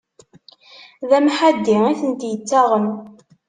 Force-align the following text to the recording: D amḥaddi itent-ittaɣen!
D 1.09 1.11
amḥaddi 1.17 1.77
itent-ittaɣen! 1.91 2.87